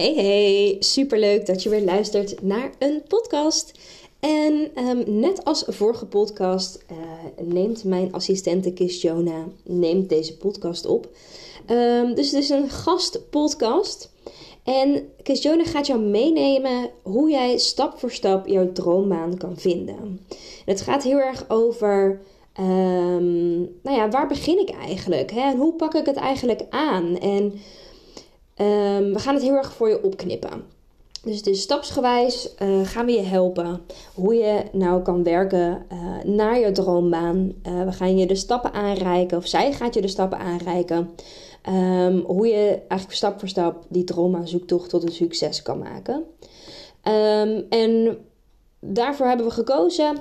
Hey 0.00 0.14
hey, 0.14 0.76
superleuk 0.78 1.46
dat 1.46 1.62
je 1.62 1.68
weer 1.68 1.82
luistert 1.82 2.42
naar 2.42 2.70
een 2.78 3.02
podcast. 3.08 3.72
En 4.20 4.70
ehm, 4.74 5.02
net 5.06 5.44
als 5.44 5.64
vorige 5.66 6.06
podcast 6.06 6.84
uh, 6.90 6.98
neemt 7.46 7.84
mijn 7.84 8.12
assistente 8.12 8.72
Kis 8.72 9.02
Jona 9.02 9.44
neemt 9.64 10.08
deze 10.08 10.36
podcast 10.36 10.86
op. 10.86 11.08
Um, 11.70 12.14
dus 12.14 12.30
het 12.30 12.42
is 12.42 12.48
een 12.48 12.70
gastpodcast. 12.70 14.12
En 14.64 15.12
Kis 15.22 15.42
Jona 15.42 15.64
gaat 15.64 15.86
jou 15.86 16.00
meenemen 16.00 16.90
hoe 17.02 17.30
jij 17.30 17.58
stap 17.58 17.98
voor 17.98 18.10
stap 18.10 18.46
jouw 18.46 18.72
droombaan 18.72 19.36
kan 19.36 19.56
vinden. 19.56 19.96
En 19.98 20.20
het 20.64 20.80
gaat 20.80 21.02
heel 21.02 21.18
erg 21.18 21.44
over 21.48 22.20
um, 22.60 23.58
nou 23.82 23.96
ja, 23.96 24.08
waar 24.08 24.28
begin 24.28 24.58
ik 24.58 24.70
eigenlijk? 24.70 25.30
Hè? 25.30 25.40
En 25.40 25.56
hoe 25.56 25.74
pak 25.74 25.94
ik 25.94 26.06
het 26.06 26.16
eigenlijk 26.16 26.62
aan? 26.70 27.18
En 27.18 27.60
Um, 28.60 29.12
we 29.12 29.18
gaan 29.18 29.34
het 29.34 29.42
heel 29.42 29.54
erg 29.54 29.72
voor 29.72 29.88
je 29.88 30.02
opknippen. 30.02 30.64
Dus, 31.24 31.42
dus 31.42 31.60
stapsgewijs 31.60 32.54
uh, 32.62 32.86
gaan 32.86 33.06
we 33.06 33.12
je 33.12 33.22
helpen 33.22 33.80
hoe 34.14 34.34
je 34.34 34.62
nou 34.72 35.02
kan 35.02 35.22
werken 35.22 35.86
uh, 35.92 36.24
naar 36.24 36.58
je 36.58 36.72
droombaan. 36.72 37.52
Uh, 37.66 37.84
we 37.84 37.92
gaan 37.92 38.18
je 38.18 38.26
de 38.26 38.34
stappen 38.34 38.72
aanreiken, 38.72 39.38
of 39.38 39.46
zij 39.46 39.72
gaat 39.72 39.94
je 39.94 40.00
de 40.00 40.08
stappen 40.08 40.38
aanreiken. 40.38 41.10
Um, 41.68 42.18
hoe 42.26 42.46
je 42.46 42.68
eigenlijk 42.88 43.12
stap 43.12 43.38
voor 43.38 43.48
stap 43.48 43.84
die 43.88 44.04
zoektocht 44.44 44.90
tot 44.90 45.02
een 45.02 45.12
succes 45.12 45.62
kan 45.62 45.78
maken. 45.78 46.24
Um, 47.04 47.66
en 47.68 48.18
daarvoor 48.80 49.26
hebben 49.26 49.46
we 49.46 49.52
gekozen 49.52 50.16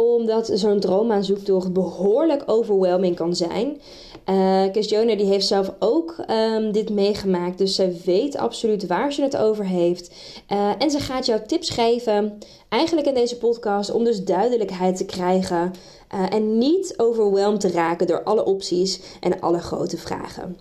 omdat 0.00 0.50
zo'n 0.54 0.80
droomaanzoektocht 0.80 1.72
behoorlijk 1.72 2.42
overwhelming 2.46 3.16
kan 3.16 3.36
zijn. 3.36 3.80
Uh, 4.28 4.72
Joner 4.72 5.16
die 5.16 5.26
heeft 5.26 5.46
zelf 5.46 5.72
ook 5.78 6.16
um, 6.30 6.72
dit 6.72 6.90
meegemaakt, 6.90 7.58
dus 7.58 7.74
ze 7.74 8.00
weet 8.04 8.36
absoluut 8.36 8.86
waar 8.86 9.12
ze 9.12 9.22
het 9.22 9.36
over 9.36 9.64
heeft. 9.64 10.10
Uh, 10.52 10.72
en 10.78 10.90
ze 10.90 11.00
gaat 11.00 11.26
jou 11.26 11.40
tips 11.46 11.70
geven, 11.70 12.38
eigenlijk 12.68 13.06
in 13.06 13.14
deze 13.14 13.38
podcast, 13.38 13.92
om 13.92 14.04
dus 14.04 14.24
duidelijkheid 14.24 14.96
te 14.96 15.04
krijgen 15.04 15.72
uh, 16.14 16.32
en 16.32 16.58
niet 16.58 16.94
overweldigd 16.96 17.60
te 17.60 17.70
raken 17.70 18.06
door 18.06 18.22
alle 18.22 18.44
opties 18.44 19.00
en 19.20 19.40
alle 19.40 19.58
grote 19.58 19.96
vragen. 19.96 20.58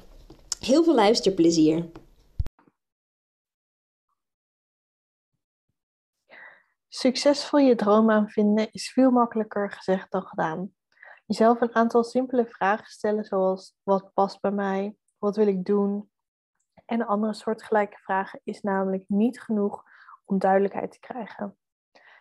Heel 0.60 0.84
veel 0.84 0.96
luisterplezier. 0.96 1.86
Succesvol 6.92 7.60
je 7.60 7.76
droom 7.76 8.12
aan 8.12 8.30
vinden 8.30 8.72
is 8.72 8.92
veel 8.92 9.12
makkelijker 9.12 9.72
gezegd 9.72 10.12
dan 10.12 10.24
gedaan. 10.24 10.74
Jezelf 11.26 11.62
een 11.62 11.76
aantal 11.76 12.04
simpele 12.04 12.46
vragen 12.46 12.88
stellen, 12.88 13.24
zoals 13.24 13.76
wat 13.84 14.14
past 14.14 14.42
bij 14.42 14.52
mij, 14.52 14.96
wat 15.18 15.36
wil 15.36 15.48
ik 15.48 15.66
doen, 15.66 16.10
en 16.86 17.06
andere 17.06 17.34
soortgelijke 17.34 17.98
vragen 17.98 18.40
is 18.44 18.62
namelijk 18.62 19.04
niet 19.08 19.42
genoeg 19.42 19.84
om 20.26 20.40
duidelijkheid 20.40 20.92
te 20.92 21.00
krijgen. 21.00 21.58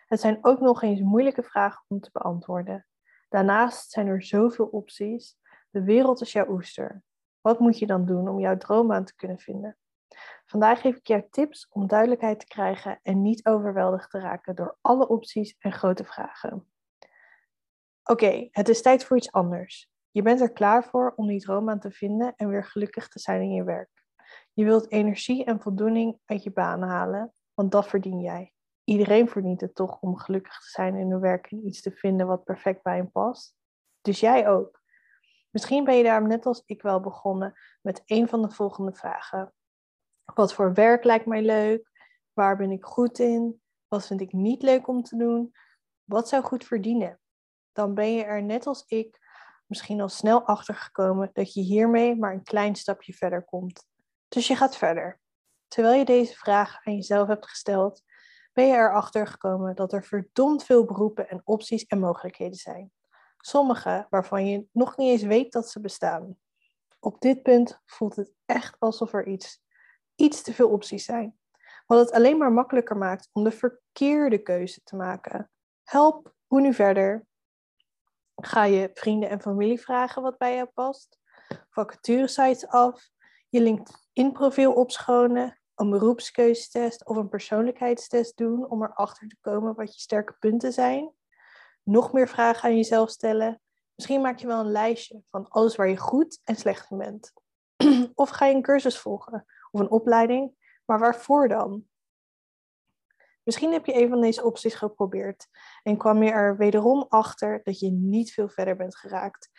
Het 0.06 0.20
zijn 0.20 0.38
ook 0.40 0.60
nog 0.60 0.82
eens 0.82 1.00
moeilijke 1.00 1.42
vragen 1.42 1.84
om 1.88 2.00
te 2.00 2.10
beantwoorden. 2.12 2.86
Daarnaast 3.28 3.90
zijn 3.90 4.06
er 4.06 4.22
zoveel 4.22 4.66
opties. 4.66 5.36
De 5.70 5.82
wereld 5.82 6.20
is 6.20 6.32
jouw 6.32 6.48
oester. 6.48 7.02
Wat 7.40 7.58
moet 7.58 7.78
je 7.78 7.86
dan 7.86 8.06
doen 8.06 8.28
om 8.28 8.40
jouw 8.40 8.56
droom 8.56 8.92
aan 8.92 9.04
te 9.04 9.14
kunnen 9.14 9.38
vinden? 9.38 9.76
Vandaag 10.50 10.80
geef 10.80 10.96
ik 10.96 11.06
jou 11.06 11.22
tips 11.30 11.68
om 11.70 11.86
duidelijkheid 11.86 12.40
te 12.40 12.46
krijgen 12.46 13.00
en 13.02 13.22
niet 13.22 13.46
overweldigd 13.46 14.10
te 14.10 14.18
raken 14.18 14.54
door 14.54 14.78
alle 14.80 15.08
opties 15.08 15.56
en 15.58 15.72
grote 15.72 16.04
vragen. 16.04 16.72
Oké, 18.04 18.48
het 18.50 18.68
is 18.68 18.82
tijd 18.82 19.04
voor 19.04 19.16
iets 19.16 19.32
anders. 19.32 19.90
Je 20.10 20.22
bent 20.22 20.40
er 20.40 20.52
klaar 20.52 20.84
voor 20.84 21.12
om 21.16 21.26
die 21.26 21.40
droom 21.40 21.70
aan 21.70 21.80
te 21.80 21.90
vinden 21.90 22.34
en 22.36 22.48
weer 22.48 22.64
gelukkig 22.64 23.08
te 23.08 23.18
zijn 23.18 23.42
in 23.42 23.52
je 23.52 23.64
werk. 23.64 24.04
Je 24.52 24.64
wilt 24.64 24.90
energie 24.90 25.44
en 25.44 25.60
voldoening 25.60 26.18
uit 26.24 26.42
je 26.42 26.52
baan 26.52 26.82
halen, 26.82 27.32
want 27.54 27.72
dat 27.72 27.88
verdien 27.88 28.20
jij. 28.20 28.52
Iedereen 28.84 29.28
verdient 29.28 29.60
het 29.60 29.74
toch 29.74 30.00
om 30.00 30.16
gelukkig 30.16 30.60
te 30.60 30.68
zijn 30.70 30.96
in 30.96 31.10
hun 31.10 31.20
werk 31.20 31.50
en 31.50 31.66
iets 31.66 31.82
te 31.82 31.90
vinden 31.90 32.26
wat 32.26 32.44
perfect 32.44 32.82
bij 32.82 32.96
hem 32.96 33.10
past. 33.10 33.54
Dus 34.00 34.20
jij 34.20 34.48
ook. 34.48 34.82
Misschien 35.50 35.84
ben 35.84 35.96
je 35.96 36.02
daar 36.02 36.26
net 36.26 36.46
als 36.46 36.62
ik 36.66 36.82
wel 36.82 37.00
begonnen 37.00 37.54
met 37.82 38.02
een 38.06 38.28
van 38.28 38.42
de 38.42 38.50
volgende 38.50 38.94
vragen. 38.94 39.52
Wat 40.34 40.54
voor 40.54 40.72
werk 40.74 41.04
lijkt 41.04 41.26
mij 41.26 41.42
leuk? 41.42 41.90
Waar 42.32 42.56
ben 42.56 42.70
ik 42.70 42.84
goed 42.84 43.18
in? 43.18 43.60
Wat 43.88 44.06
vind 44.06 44.20
ik 44.20 44.32
niet 44.32 44.62
leuk 44.62 44.88
om 44.88 45.02
te 45.02 45.16
doen? 45.16 45.52
Wat 46.04 46.28
zou 46.28 46.42
goed 46.42 46.64
verdienen? 46.64 47.20
Dan 47.72 47.94
ben 47.94 48.12
je 48.12 48.24
er 48.24 48.42
net 48.42 48.66
als 48.66 48.84
ik 48.86 49.18
misschien 49.66 50.00
al 50.00 50.08
snel 50.08 50.42
achter 50.46 50.74
gekomen 50.74 51.30
dat 51.32 51.54
je 51.54 51.60
hiermee 51.60 52.16
maar 52.16 52.32
een 52.32 52.42
klein 52.42 52.74
stapje 52.74 53.12
verder 53.12 53.44
komt. 53.44 53.86
Dus 54.28 54.46
je 54.46 54.56
gaat 54.56 54.76
verder. 54.76 55.20
Terwijl 55.68 55.98
je 55.98 56.04
deze 56.04 56.34
vraag 56.34 56.86
aan 56.86 56.94
jezelf 56.94 57.28
hebt 57.28 57.48
gesteld, 57.48 58.02
ben 58.52 58.66
je 58.66 58.74
erachter 58.74 59.26
gekomen 59.26 59.74
dat 59.74 59.92
er 59.92 60.04
verdomd 60.04 60.64
veel 60.64 60.84
beroepen 60.84 61.28
en 61.28 61.40
opties 61.44 61.86
en 61.86 61.98
mogelijkheden 61.98 62.58
zijn. 62.58 62.92
Sommige 63.38 64.06
waarvan 64.10 64.46
je 64.46 64.66
nog 64.72 64.96
niet 64.96 65.10
eens 65.10 65.22
weet 65.22 65.52
dat 65.52 65.68
ze 65.68 65.80
bestaan. 65.80 66.36
Op 67.00 67.20
dit 67.20 67.42
punt 67.42 67.80
voelt 67.86 68.16
het 68.16 68.32
echt 68.44 68.76
alsof 68.78 69.12
er 69.12 69.26
iets 69.26 69.62
iets 70.18 70.42
te 70.42 70.54
veel 70.54 70.68
opties 70.68 71.04
zijn. 71.04 71.38
Wat 71.86 71.98
het 71.98 72.10
alleen 72.10 72.38
maar 72.38 72.52
makkelijker 72.52 72.96
maakt 72.96 73.28
om 73.32 73.44
de 73.44 73.50
verkeerde 73.50 74.38
keuze 74.38 74.82
te 74.82 74.96
maken. 74.96 75.50
Help, 75.84 76.34
hoe 76.46 76.60
nu 76.60 76.74
verder? 76.74 77.26
Ga 78.34 78.64
je 78.64 78.90
vrienden 78.94 79.28
en 79.28 79.40
familie 79.40 79.80
vragen 79.80 80.22
wat 80.22 80.38
bij 80.38 80.54
jou 80.54 80.66
past? 80.66 81.18
Vacaturesites 81.70 82.66
af? 82.66 83.08
Je 83.48 83.60
LinkedIn-profiel 83.60 84.72
opschonen? 84.72 85.60
Een 85.74 85.90
beroepskeuzetest 85.90 87.06
of 87.06 87.16
een 87.16 87.28
persoonlijkheidstest 87.28 88.36
doen 88.36 88.70
om 88.70 88.82
erachter 88.82 89.28
te 89.28 89.36
komen 89.40 89.74
wat 89.74 89.94
je 89.94 90.00
sterke 90.00 90.36
punten 90.38 90.72
zijn? 90.72 91.12
Nog 91.82 92.12
meer 92.12 92.28
vragen 92.28 92.68
aan 92.68 92.76
jezelf 92.76 93.10
stellen? 93.10 93.60
Misschien 93.94 94.20
maak 94.20 94.38
je 94.38 94.46
wel 94.46 94.60
een 94.60 94.70
lijstje 94.70 95.22
van 95.30 95.48
alles 95.48 95.76
waar 95.76 95.88
je 95.88 95.96
goed 95.96 96.40
en 96.44 96.56
slecht 96.56 96.90
in 96.90 96.98
bent. 96.98 97.32
of 98.14 98.28
ga 98.28 98.46
je 98.46 98.54
een 98.54 98.62
cursus 98.62 98.98
volgen 98.98 99.46
of 99.70 99.80
een 99.80 99.90
opleiding, 99.90 100.54
maar 100.84 100.98
waarvoor 100.98 101.48
dan? 101.48 101.86
Misschien 103.42 103.72
heb 103.72 103.86
je 103.86 103.94
een 104.02 104.08
van 104.08 104.20
deze 104.20 104.44
opties 104.44 104.74
geprobeerd 104.74 105.48
en 105.82 105.96
kwam 105.96 106.22
je 106.22 106.30
er 106.30 106.56
wederom 106.56 107.06
achter 107.08 107.60
dat 107.62 107.78
je 107.78 107.90
niet 107.90 108.32
veel 108.32 108.48
verder 108.48 108.76
bent 108.76 108.96
geraakt. 108.96 109.50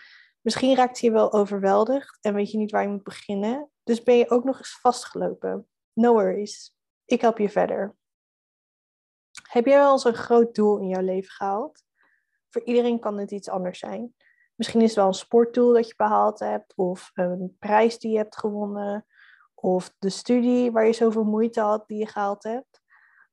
Misschien 0.41 0.75
raakte 0.75 1.05
je 1.05 1.11
wel 1.11 1.33
overweldigd 1.33 2.17
en 2.21 2.33
weet 2.33 2.51
je 2.51 2.57
niet 2.57 2.71
waar 2.71 2.81
je 2.81 2.89
moet 2.89 3.03
beginnen, 3.03 3.69
dus 3.83 4.03
ben 4.03 4.15
je 4.15 4.29
ook 4.29 4.43
nog 4.43 4.57
eens 4.57 4.79
vastgelopen. 4.79 5.67
No 5.93 6.13
worries, 6.13 6.75
ik 7.05 7.21
help 7.21 7.37
je 7.37 7.49
verder. 7.49 7.95
Heb 9.49 9.65
jij 9.65 9.77
wel 9.77 9.91
eens 9.91 10.03
een 10.03 10.13
groot 10.13 10.55
doel 10.55 10.79
in 10.79 10.87
jouw 10.87 11.01
leven 11.01 11.31
gehaald? 11.31 11.83
Voor 12.49 12.63
iedereen 12.63 12.99
kan 12.99 13.17
het 13.17 13.31
iets 13.31 13.49
anders 13.49 13.79
zijn. 13.79 14.15
Misschien 14.55 14.81
is 14.81 14.87
het 14.87 14.95
wel 14.95 15.07
een 15.07 15.13
sportdoel 15.13 15.73
dat 15.73 15.87
je 15.87 15.93
behaald 15.97 16.39
hebt, 16.39 16.73
of 16.75 17.11
een 17.13 17.55
prijs 17.59 17.99
die 17.99 18.11
je 18.11 18.17
hebt 18.17 18.37
gewonnen, 18.37 19.05
of 19.61 19.95
de 19.99 20.09
studie 20.09 20.71
waar 20.71 20.85
je 20.85 20.93
zoveel 20.93 21.23
moeite 21.23 21.61
had 21.61 21.87
die 21.87 21.97
je 21.97 22.07
gehaald 22.07 22.43
hebt. 22.43 22.81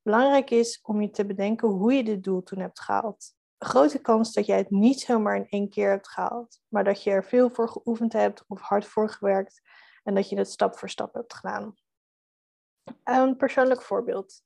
Belangrijk 0.02 0.50
is 0.50 0.80
om 0.82 1.00
je 1.00 1.10
te 1.10 1.26
bedenken 1.26 1.68
hoe 1.68 1.92
je 1.92 2.04
dit 2.04 2.24
doel 2.24 2.42
toen 2.42 2.58
hebt 2.58 2.80
gehaald. 2.80 3.34
Grote 3.58 4.00
kans 4.00 4.32
dat 4.32 4.46
jij 4.46 4.56
het 4.56 4.70
niet 4.70 5.00
zomaar 5.00 5.36
in 5.36 5.48
één 5.48 5.68
keer 5.68 5.90
hebt 5.90 6.08
gehaald, 6.08 6.60
maar 6.68 6.84
dat 6.84 7.02
je 7.02 7.10
er 7.10 7.24
veel 7.24 7.50
voor 7.50 7.68
geoefend 7.68 8.12
hebt 8.12 8.44
of 8.46 8.60
hard 8.60 8.86
voor 8.86 9.10
gewerkt 9.10 9.60
en 10.02 10.14
dat 10.14 10.28
je 10.28 10.36
het 10.36 10.50
stap 10.50 10.78
voor 10.78 10.90
stap 10.90 11.14
hebt 11.14 11.34
gedaan. 11.34 11.74
Een 13.04 13.36
persoonlijk 13.36 13.82
voorbeeld. 13.82 14.42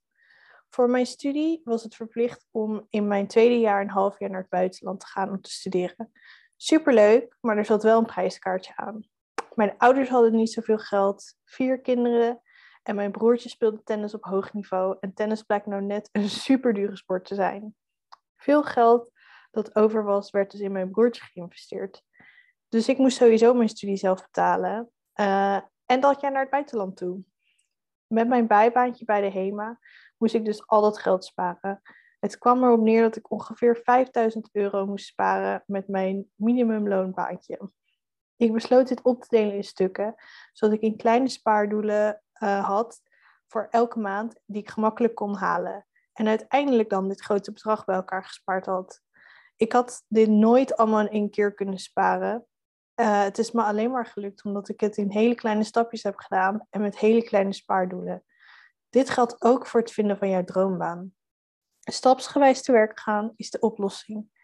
Voor 0.68 0.90
mijn 0.90 1.06
studie 1.06 1.60
was 1.64 1.82
het 1.82 1.94
verplicht 1.94 2.46
om 2.50 2.86
in 2.90 3.06
mijn 3.06 3.26
tweede 3.26 3.58
jaar 3.58 3.80
een 3.80 3.90
half 3.90 4.18
jaar 4.18 4.30
naar 4.30 4.40
het 4.40 4.50
buitenland 4.50 5.00
te 5.00 5.06
gaan 5.06 5.30
om 5.30 5.40
te 5.40 5.50
studeren. 5.50 6.12
Superleuk, 6.56 7.36
maar 7.40 7.56
er 7.56 7.64
zat 7.64 7.82
wel 7.82 7.98
een 7.98 8.06
prijskaartje 8.06 8.76
aan. 8.76 9.08
Mijn 9.55 9.75
ouders 9.79 10.08
hadden 10.08 10.32
niet 10.32 10.52
zoveel 10.52 10.79
geld, 10.79 11.35
vier 11.44 11.81
kinderen 11.81 12.41
en 12.82 12.94
mijn 12.94 13.11
broertje 13.11 13.49
speelde 13.49 13.82
tennis 13.82 14.14
op 14.14 14.25
hoog 14.25 14.52
niveau 14.52 14.97
en 15.00 15.14
tennis 15.14 15.43
blijkt 15.43 15.67
nou 15.67 15.82
net 15.82 16.08
een 16.12 16.29
super 16.29 16.75
dure 16.75 16.97
sport 16.97 17.25
te 17.25 17.35
zijn. 17.35 17.75
Veel 18.37 18.62
geld 18.62 19.11
dat 19.50 19.76
over 19.76 20.05
was, 20.05 20.31
werd 20.31 20.50
dus 20.50 20.61
in 20.61 20.73
mijn 20.73 20.91
broertje 20.91 21.23
geïnvesteerd. 21.23 22.02
Dus 22.69 22.88
ik 22.88 22.99
moest 22.99 23.17
sowieso 23.17 23.55
mijn 23.55 23.69
studie 23.69 23.97
zelf 23.97 24.23
betalen. 24.23 24.91
Uh, 25.14 25.61
en 25.87 26.00
dat 26.00 26.20
jij 26.20 26.31
naar 26.31 26.41
het 26.41 26.50
buitenland 26.50 26.97
toe. 26.97 27.23
Met 28.06 28.29
mijn 28.29 28.47
bijbaantje 28.47 29.05
bij 29.05 29.20
de 29.20 29.31
HEMA 29.31 29.79
moest 30.17 30.35
ik 30.35 30.44
dus 30.44 30.67
al 30.67 30.81
dat 30.81 30.99
geld 30.99 31.25
sparen. 31.25 31.82
Het 32.20 32.38
kwam 32.38 32.64
erop 32.64 32.81
neer 32.81 33.02
dat 33.02 33.17
ik 33.17 33.31
ongeveer 33.31 33.76
5000 33.76 34.49
euro 34.52 34.87
moest 34.87 35.06
sparen 35.06 35.62
met 35.67 35.88
mijn 35.88 36.31
minimumloonbaantje. 36.35 37.70
Ik 38.40 38.52
besloot 38.52 38.88
dit 38.88 39.02
op 39.02 39.22
te 39.22 39.28
delen 39.28 39.54
in 39.54 39.64
stukken, 39.64 40.14
zodat 40.52 40.75
ik 40.75 40.81
in 40.81 40.96
kleine 40.96 41.28
spaardoelen 41.28 42.22
uh, 42.42 42.64
had 42.66 43.02
voor 43.46 43.66
elke 43.70 43.98
maand 43.98 44.40
die 44.46 44.62
ik 44.62 44.70
gemakkelijk 44.70 45.14
kon 45.14 45.37
halen. 45.37 45.87
En 46.12 46.28
uiteindelijk 46.28 46.88
dan 46.90 47.08
dit 47.08 47.20
grote 47.20 47.52
bedrag 47.52 47.84
bij 47.84 47.94
elkaar 47.94 48.25
gespaard 48.25 48.66
had. 48.66 49.00
Ik 49.56 49.72
had 49.72 50.04
dit 50.08 50.28
nooit 50.28 50.76
allemaal 50.76 51.00
in 51.00 51.08
één 51.08 51.31
keer 51.31 51.54
kunnen 51.54 51.78
sparen. 51.78 52.46
Uh, 53.00 53.22
het 53.22 53.38
is 53.38 53.50
me 53.50 53.62
alleen 53.62 53.90
maar 53.90 54.06
gelukt 54.06 54.44
omdat 54.44 54.69
ik 54.69 54.81
het 54.81 54.96
in 54.96 55.10
hele 55.10 55.34
kleine 55.34 55.64
stapjes 55.64 56.02
heb 56.02 56.16
gedaan 56.16 56.66
en 56.70 56.81
met 56.81 56.98
hele 56.98 57.22
kleine 57.22 57.52
spaardoelen. 57.52 58.25
Dit 58.90 59.10
geldt 59.10 59.42
ook 59.42 59.66
voor 59.66 59.81
het 59.81 59.92
vinden 59.92 60.19
van 60.19 60.28
jouw 60.28 60.44
droombaan. 60.44 61.14
Stapsgewijs 61.81 62.62
te 62.62 62.72
werk 62.72 63.00
gaan 63.00 63.32
is 63.37 63.50
de 63.50 63.60
oplossing. 63.60 64.39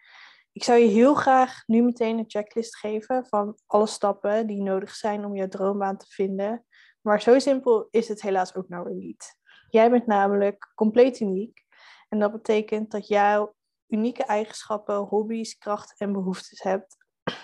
Ik 0.57 0.63
zou 0.63 0.79
je 0.79 0.87
heel 0.87 1.13
graag 1.13 1.63
nu 1.65 1.81
meteen 1.81 2.17
een 2.17 2.25
checklist 2.27 2.77
geven 2.77 3.25
van 3.25 3.57
alle 3.65 3.87
stappen 3.87 4.47
die 4.47 4.61
nodig 4.61 4.95
zijn 4.95 5.25
om 5.25 5.35
jouw 5.35 5.47
droombaan 5.47 5.97
te 5.97 6.05
vinden. 6.09 6.65
Maar 7.01 7.21
zo 7.21 7.39
simpel 7.39 7.87
is 7.91 8.07
het 8.07 8.21
helaas 8.21 8.55
ook 8.55 8.69
nou 8.69 8.83
weer 8.83 8.95
niet. 8.95 9.37
Jij 9.69 9.89
bent 9.89 10.05
namelijk 10.05 10.71
compleet 10.75 11.19
uniek. 11.19 11.63
En 12.09 12.19
dat 12.19 12.31
betekent 12.31 12.91
dat 12.91 13.07
jij 13.07 13.47
unieke 13.87 14.23
eigenschappen, 14.23 14.95
hobby's, 14.95 15.57
krachten 15.57 16.07
en 16.07 16.13
behoeftes 16.13 16.61
hebt, 16.63 16.97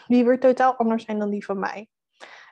die 0.07 0.25
weer 0.25 0.39
totaal 0.39 0.75
anders 0.75 1.06
zijn 1.06 1.19
dan 1.19 1.30
die 1.30 1.45
van 1.45 1.60
mij. 1.60 1.89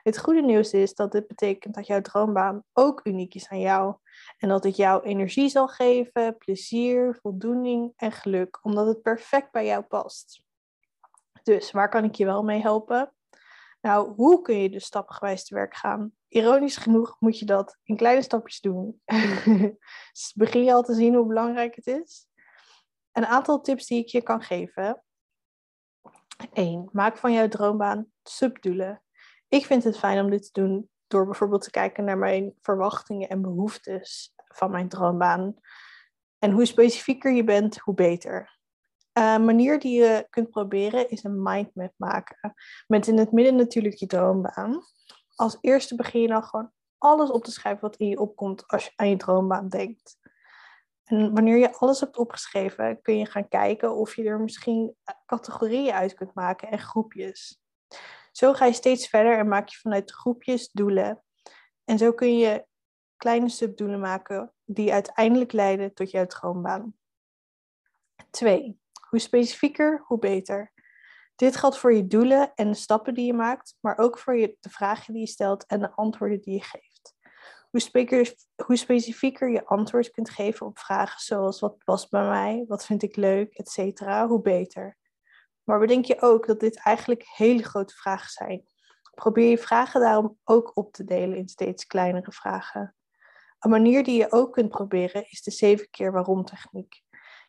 Het 0.02 0.18
goede 0.18 0.42
nieuws 0.42 0.72
is 0.72 0.94
dat 0.94 1.12
dit 1.12 1.26
betekent 1.26 1.74
dat 1.74 1.86
jouw 1.86 2.00
droombaan 2.00 2.64
ook 2.72 3.00
uniek 3.04 3.34
is 3.34 3.48
aan 3.48 3.60
jou. 3.60 3.96
En 4.38 4.48
dat 4.48 4.64
het 4.64 4.76
jou 4.76 5.02
energie 5.02 5.48
zal 5.48 5.68
geven, 5.68 6.36
plezier, 6.36 7.18
voldoening 7.22 7.92
en 7.96 8.12
geluk, 8.12 8.58
omdat 8.64 8.86
het 8.86 9.02
perfect 9.02 9.50
bij 9.50 9.66
jou 9.66 9.82
past. 9.82 10.50
Dus 11.42 11.70
waar 11.70 11.88
kan 11.88 12.04
ik 12.04 12.14
je 12.14 12.24
wel 12.24 12.42
mee 12.42 12.60
helpen? 12.60 13.12
Nou, 13.80 14.14
hoe 14.14 14.42
kun 14.42 14.58
je 14.58 14.70
dus 14.70 14.84
stapgewijs 14.84 15.44
te 15.44 15.54
werk 15.54 15.74
gaan? 15.74 16.12
Ironisch 16.28 16.76
genoeg 16.76 17.16
moet 17.18 17.38
je 17.38 17.44
dat 17.44 17.78
in 17.84 17.96
kleine 17.96 18.22
stapjes 18.22 18.60
doen. 18.60 19.02
dus 20.12 20.32
begin 20.34 20.64
je 20.64 20.72
al 20.72 20.82
te 20.82 20.94
zien 20.94 21.14
hoe 21.14 21.26
belangrijk 21.26 21.74
het 21.74 21.86
is? 21.86 22.26
Een 23.12 23.26
aantal 23.26 23.60
tips 23.60 23.86
die 23.86 23.98
ik 23.98 24.08
je 24.08 24.22
kan 24.22 24.42
geven. 24.42 25.02
1. 26.52 26.88
Maak 26.92 27.16
van 27.16 27.32
jouw 27.32 27.48
droombaan 27.48 28.06
subdoelen. 28.22 29.02
Ik 29.48 29.66
vind 29.66 29.84
het 29.84 29.98
fijn 29.98 30.24
om 30.24 30.30
dit 30.30 30.52
te 30.52 30.60
doen 30.60 30.90
door 31.06 31.24
bijvoorbeeld 31.24 31.62
te 31.62 31.70
kijken 31.70 32.04
naar 32.04 32.18
mijn 32.18 32.54
verwachtingen 32.60 33.28
en 33.28 33.42
behoeftes 33.42 34.34
van 34.36 34.70
mijn 34.70 34.88
droombaan. 34.88 35.54
En 36.38 36.50
hoe 36.50 36.64
specifieker 36.64 37.32
je 37.32 37.44
bent, 37.44 37.78
hoe 37.78 37.94
beter. 37.94 38.60
Een 39.12 39.44
manier 39.44 39.78
die 39.78 40.00
je 40.00 40.26
kunt 40.30 40.50
proberen 40.50 41.10
is 41.10 41.24
een 41.24 41.42
mindmap 41.42 41.92
maken. 41.96 42.54
Met 42.86 43.06
in 43.06 43.18
het 43.18 43.32
midden 43.32 43.56
natuurlijk 43.56 43.94
je 43.94 44.06
droombaan. 44.06 44.82
Als 45.34 45.58
eerste 45.60 45.94
begin 45.94 46.20
je 46.20 46.28
dan 46.28 46.44
gewoon 46.44 46.72
alles 46.98 47.30
op 47.30 47.44
te 47.44 47.50
schrijven 47.50 47.80
wat 47.80 47.96
in 47.96 48.08
je 48.08 48.18
opkomt 48.18 48.66
als 48.66 48.84
je 48.84 48.92
aan 48.96 49.08
je 49.08 49.16
droombaan 49.16 49.68
denkt. 49.68 50.18
En 51.04 51.34
wanneer 51.34 51.56
je 51.56 51.74
alles 51.74 52.00
hebt 52.00 52.16
opgeschreven, 52.16 53.02
kun 53.02 53.18
je 53.18 53.26
gaan 53.26 53.48
kijken 53.48 53.94
of 53.94 54.16
je 54.16 54.24
er 54.24 54.40
misschien 54.40 54.96
categorieën 55.26 55.92
uit 55.92 56.14
kunt 56.14 56.34
maken 56.34 56.68
en 56.68 56.78
groepjes. 56.78 57.62
Zo 58.32 58.52
ga 58.52 58.64
je 58.64 58.72
steeds 58.72 59.08
verder 59.08 59.38
en 59.38 59.48
maak 59.48 59.68
je 59.68 59.78
vanuit 59.78 60.12
groepjes 60.12 60.70
doelen. 60.70 61.22
En 61.84 61.98
zo 61.98 62.12
kun 62.12 62.38
je 62.38 62.66
kleine 63.16 63.48
subdoelen 63.48 64.00
maken 64.00 64.52
die 64.64 64.92
uiteindelijk 64.92 65.52
leiden 65.52 65.94
tot 65.94 66.10
jouw 66.10 66.26
droombaan. 66.26 66.94
2. 68.30 68.81
Hoe 69.12 69.20
specifieker, 69.20 70.02
hoe 70.06 70.18
beter. 70.18 70.72
Dit 71.36 71.56
geldt 71.56 71.78
voor 71.78 71.94
je 71.94 72.06
doelen 72.06 72.52
en 72.54 72.70
de 72.70 72.76
stappen 72.76 73.14
die 73.14 73.26
je 73.26 73.32
maakt, 73.32 73.76
maar 73.80 73.98
ook 73.98 74.18
voor 74.18 74.36
je, 74.36 74.56
de 74.60 74.70
vragen 74.70 75.12
die 75.12 75.22
je 75.22 75.28
stelt 75.28 75.66
en 75.66 75.80
de 75.80 75.94
antwoorden 75.94 76.40
die 76.40 76.54
je 76.54 76.62
geeft. 76.62 77.14
Hoe, 77.70 78.36
hoe 78.66 78.76
specifieker 78.76 79.50
je 79.50 79.64
antwoord 79.64 80.10
kunt 80.10 80.30
geven 80.30 80.66
op 80.66 80.78
vragen 80.78 81.20
zoals 81.20 81.60
wat 81.60 81.84
past 81.84 82.10
bij 82.10 82.28
mij, 82.28 82.64
wat 82.68 82.84
vind 82.84 83.02
ik 83.02 83.16
leuk, 83.16 83.54
etc., 83.54 84.00
hoe 84.26 84.42
beter. 84.42 84.98
Maar 85.62 85.78
bedenk 85.78 86.04
je 86.04 86.20
ook 86.20 86.46
dat 86.46 86.60
dit 86.60 86.76
eigenlijk 86.76 87.24
hele 87.36 87.62
grote 87.62 87.94
vragen 87.94 88.30
zijn. 88.30 88.64
Probeer 89.14 89.50
je 89.50 89.58
vragen 89.58 90.00
daarom 90.00 90.38
ook 90.44 90.76
op 90.76 90.92
te 90.92 91.04
delen 91.04 91.36
in 91.36 91.48
steeds 91.48 91.86
kleinere 91.86 92.32
vragen. 92.32 92.94
Een 93.58 93.70
manier 93.70 94.04
die 94.04 94.18
je 94.18 94.32
ook 94.32 94.52
kunt 94.52 94.68
proberen 94.68 95.30
is 95.30 95.42
de 95.42 95.50
zeven 95.50 95.90
keer 95.90 96.12
waarom 96.12 96.44
techniek. 96.44 97.02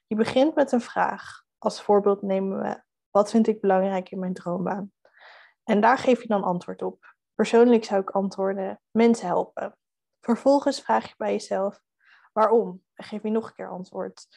Je 0.07 0.15
begint 0.15 0.56
met 0.56 0.71
een 0.71 0.81
vraag. 0.81 1.42
Als 1.63 1.81
voorbeeld 1.81 2.21
nemen 2.21 2.62
we, 2.62 2.81
wat 3.12 3.30
vind 3.30 3.48
ik 3.48 3.62
belangrijk 3.62 4.10
in 4.12 4.19
mijn 4.19 4.33
droombaan? 4.33 4.92
En 5.63 5.81
daar 5.81 5.98
geef 5.98 6.21
je 6.21 6.27
dan 6.27 6.44
antwoord 6.44 6.81
op. 6.81 7.15
Persoonlijk 7.36 7.83
zou 7.83 8.01
ik 8.01 8.10
antwoorden, 8.10 8.81
mensen 8.92 9.27
helpen. 9.27 9.77
Vervolgens 10.21 10.81
vraag 10.81 11.07
je 11.07 11.13
bij 11.18 11.31
jezelf, 11.31 11.81
waarom? 12.33 12.83
En 12.94 13.06
geef 13.06 13.24
je 13.24 13.30
nog 13.30 13.48
een 13.48 13.54
keer 13.54 13.69
antwoord. 13.69 14.27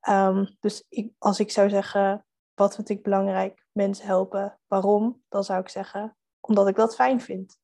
Ehm, 0.00 0.46
dus 0.60 0.86
ik, 0.88 1.12
als 1.18 1.40
ik 1.40 1.50
zou 1.50 1.68
zeggen, 1.68 2.26
wat 2.54 2.74
vind 2.74 2.88
ik 2.88 3.02
belangrijk? 3.02 3.66
Mensen 3.72 4.06
helpen. 4.06 4.60
Waarom? 4.66 5.22
Dan 5.28 5.44
zou 5.44 5.60
ik 5.60 5.68
zeggen, 5.68 6.16
omdat 6.40 6.68
ik 6.68 6.76
dat 6.76 6.94
fijn 6.94 7.20
vind. 7.20 7.58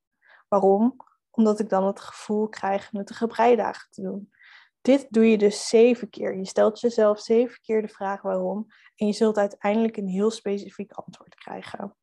Waarom? 0.49 0.97
Omdat 1.31 1.61
ik 1.61 1.69
dan 1.69 1.87
het 1.87 2.01
gevoel 2.01 2.49
krijg 2.49 2.93
nuttige 2.93 3.27
breidagen 3.27 3.91
te 3.91 4.03
doen. 4.03 4.33
Dit 4.83 5.07
doe 5.11 5.31
je 5.31 5.39
dus 5.39 5.69
zeven 5.69 6.11
keer. 6.11 6.37
Je 6.37 6.47
stelt 6.47 6.81
jezelf 6.81 7.21
zeven 7.21 7.61
keer 7.61 7.83
de 7.83 7.89
vraag 7.89 8.23
waarom 8.23 8.67
en 8.97 9.07
je 9.07 9.13
zult 9.13 9.37
uiteindelijk 9.37 9.97
een 9.97 10.09
heel 10.09 10.31
specifiek 10.31 10.93
antwoord 10.93 11.35
krijgen. 11.35 11.97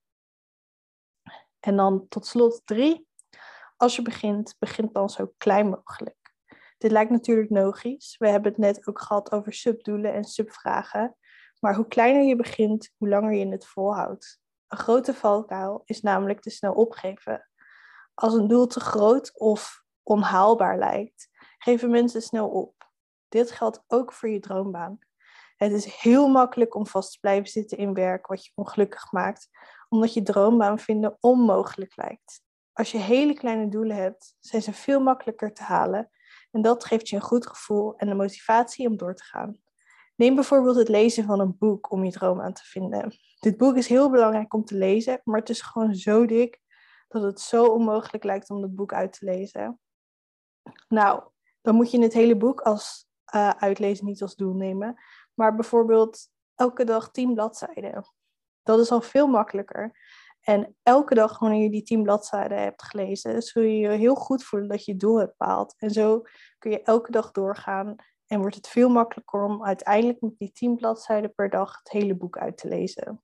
En 1.59 1.75
dan 1.75 2.07
tot 2.07 2.25
slot 2.25 2.61
drie. 2.65 3.07
Als 3.77 3.95
je 3.95 4.01
begint, 4.01 4.55
begint 4.59 4.93
dan 4.93 5.09
zo 5.09 5.33
klein 5.37 5.69
mogelijk. 5.69 6.17
Dit 6.77 6.91
lijkt 6.91 7.11
natuurlijk 7.11 7.49
logisch. 7.49 8.15
We 8.17 8.29
hebben 8.29 8.51
het 8.51 8.59
net 8.59 8.87
ook 8.87 9.01
gehad 9.01 9.31
over 9.31 9.53
subdoelen 9.53 10.13
en 10.13 10.23
subvragen. 10.23 11.15
Maar 11.59 11.75
hoe 11.75 11.87
kleiner 11.87 12.23
je 12.23 12.35
begint, 12.35 12.91
hoe 12.97 13.09
langer 13.09 13.33
je 13.33 13.47
het 13.47 13.65
volhoudt. 13.65 14.39
Een 14.67 14.77
grote 14.77 15.13
valkuil 15.13 15.81
is 15.85 16.01
namelijk 16.01 16.41
te 16.41 16.49
snel 16.49 16.73
opgeven. 16.73 17.49
Als 18.13 18.33
een 18.33 18.47
doel 18.47 18.67
te 18.67 18.79
groot 18.79 19.39
of 19.39 19.83
onhaalbaar 20.03 20.77
lijkt, 20.77 21.29
geven 21.57 21.89
mensen 21.89 22.21
snel 22.21 22.49
op. 22.49 22.78
Dit 23.29 23.51
geldt 23.51 23.83
ook 23.87 24.13
voor 24.13 24.29
je 24.29 24.39
droombaan. 24.39 24.99
Het 25.55 25.71
is 25.71 25.85
heel 25.85 26.27
makkelijk 26.27 26.75
om 26.75 26.87
vast 26.87 27.11
te 27.11 27.19
blijven 27.19 27.49
zitten 27.49 27.77
in 27.77 27.93
werk 27.93 28.27
wat 28.27 28.45
je 28.45 28.51
ongelukkig 28.55 29.11
maakt, 29.11 29.49
omdat 29.89 30.13
je 30.13 30.23
droombaan 30.23 30.79
vinden 30.79 31.17
onmogelijk 31.19 31.95
lijkt. 31.95 32.41
Als 32.73 32.91
je 32.91 32.97
hele 32.97 33.33
kleine 33.33 33.69
doelen 33.69 33.95
hebt, 33.95 34.35
zijn 34.39 34.61
ze 34.61 34.73
veel 34.73 35.01
makkelijker 35.01 35.53
te 35.53 35.63
halen 35.63 36.09
en 36.51 36.61
dat 36.61 36.85
geeft 36.85 37.09
je 37.09 37.15
een 37.15 37.21
goed 37.21 37.47
gevoel 37.47 37.95
en 37.95 38.07
de 38.07 38.13
motivatie 38.13 38.87
om 38.87 38.97
door 38.97 39.15
te 39.15 39.23
gaan. 39.23 39.59
Neem 40.15 40.35
bijvoorbeeld 40.35 40.75
het 40.75 40.89
lezen 40.89 41.23
van 41.23 41.39
een 41.39 41.57
boek 41.57 41.91
om 41.91 42.03
je 42.03 42.11
droom 42.11 42.41
aan 42.41 42.53
te 42.53 42.63
vinden. 42.63 43.13
Dit 43.39 43.57
boek 43.57 43.75
is 43.75 43.87
heel 43.87 44.09
belangrijk 44.09 44.53
om 44.53 44.65
te 44.65 44.75
lezen, 44.75 45.21
maar 45.23 45.39
het 45.39 45.49
is 45.49 45.61
gewoon 45.61 45.95
zo 45.95 46.25
dik 46.25 46.59
dat 47.07 47.21
het 47.21 47.39
zo 47.39 47.65
onmogelijk 47.65 48.23
lijkt 48.23 48.49
om 48.49 48.61
het 48.61 48.75
boek 48.75 48.93
uit 48.93 49.13
te 49.13 49.25
lezen. 49.25 49.79
Nou, 50.87 51.23
dan 51.61 51.75
moet 51.75 51.91
je 51.91 52.01
het 52.01 52.13
hele 52.13 52.37
boek 52.37 52.61
als 52.61 53.08
uh, 53.35 53.49
uitlezen 53.49 54.05
niet 54.05 54.21
als 54.21 54.35
doel 54.35 54.53
nemen, 54.53 55.01
maar 55.33 55.55
bijvoorbeeld 55.55 56.27
elke 56.55 56.83
dag 56.83 57.11
tien 57.11 57.33
bladzijden. 57.33 58.03
Dat 58.63 58.79
is 58.79 58.91
al 58.91 59.01
veel 59.01 59.27
makkelijker. 59.27 59.97
En 60.41 60.75
elke 60.83 61.15
dag 61.15 61.39
wanneer 61.39 61.63
je 61.63 61.69
die 61.69 61.83
tien 61.83 62.03
bladzijden 62.03 62.61
hebt 62.61 62.83
gelezen, 62.83 63.41
zul 63.41 63.63
je 63.63 63.77
je 63.77 63.89
heel 63.89 64.15
goed 64.15 64.43
voelen 64.43 64.69
dat 64.69 64.85
je 64.85 64.95
doel 64.95 65.19
hebt 65.19 65.37
behaald. 65.37 65.75
En 65.77 65.91
zo 65.91 66.21
kun 66.57 66.71
je 66.71 66.81
elke 66.81 67.11
dag 67.11 67.31
doorgaan 67.31 67.95
en 68.27 68.39
wordt 68.39 68.55
het 68.55 68.67
veel 68.67 68.89
makkelijker 68.89 69.43
om 69.43 69.65
uiteindelijk 69.65 70.21
met 70.21 70.37
die 70.37 70.51
tien 70.51 70.75
bladzijden 70.75 71.33
per 71.33 71.49
dag 71.49 71.77
het 71.77 71.91
hele 71.91 72.15
boek 72.15 72.37
uit 72.37 72.57
te 72.57 72.67
lezen. 72.67 73.23